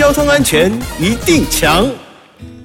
[0.00, 1.86] 交通安全一定强。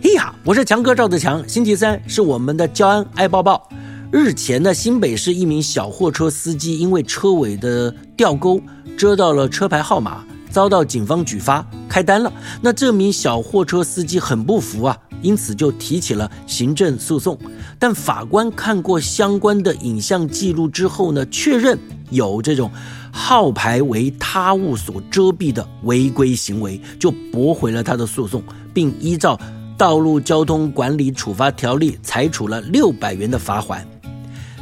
[0.01, 1.45] 嘿呀，我是强哥赵德强。
[1.49, 3.67] 星期三是我们的交安爱抱抱。
[4.09, 8.61] 日前呢，新北市一名小货车司机因为车尾的吊钩
[8.97, 12.33] 遮到了车牌号码，遭到警方举发开单了。
[12.61, 17.39] 那这名小货车司机很不服啊，因此就提起了行政诉讼。
[17.79, 22.69] 但法官看过相关的影像记录之后呢，确认有这种
[23.13, 28.43] 号牌为他物所遮蔽的违规行为，就驳回了他的诉讼，
[28.73, 29.39] 并依照。
[29.77, 33.85] 道路交通管理处罚条例裁处了六百元的罚款。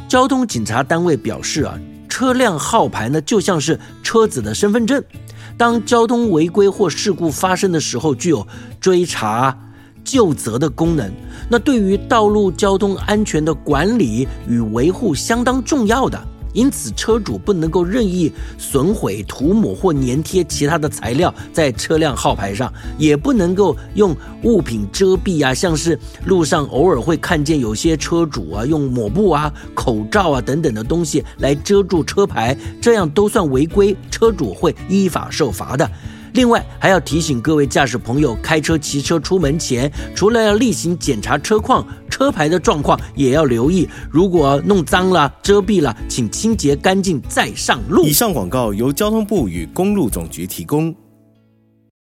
[0.08, 1.76] 交通警察单位表示啊，
[2.14, 5.02] 车辆号牌呢就像是车子的身份证，
[5.58, 8.46] 当交通违规或事故发生的时候，具有
[8.80, 9.58] 追查、
[10.04, 11.12] 究责的功能。
[11.48, 16.16] 那对于道路交通安全的管理与维护相当重要的。
[16.54, 35.90] 因此，车主不能够任意损毁、涂抹或粘贴其他的材料在车辆号牌上，也不能够用物品遮蔽啊，像是路上偶尔会看见有些车主啊用抹布啊、口罩啊等等的东西来遮住车牌，这样都算违规，车主会依法受罚的。
[36.34, 48.04] 另外，还要提醒各位驾驶朋友，开车、骑车出门前，除了要例行检查车况、车牌的状况，也要留意，如果弄脏了、遮蔽了，请清洁干净再上路。
[48.04, 50.92] 以上广告由交通部与公路总局提供。